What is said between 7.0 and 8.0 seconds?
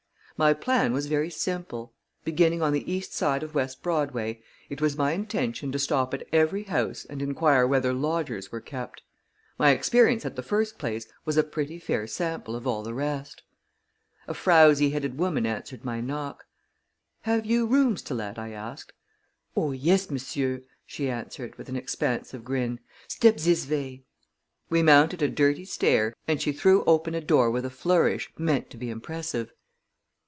and inquire whether